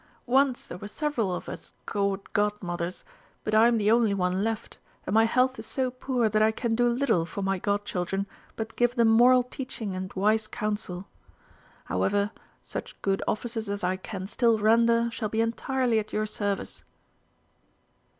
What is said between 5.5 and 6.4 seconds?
is so poor